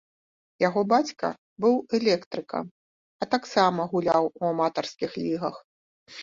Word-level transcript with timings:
Яго 0.67 0.81
бацька 0.93 1.27
быў 1.65 1.75
электрыкам, 1.97 2.65
а 3.23 3.27
таксама 3.37 3.87
гуляў 3.93 4.23
у 4.41 4.49
аматарскіх 4.51 5.11
лігах. 5.23 5.55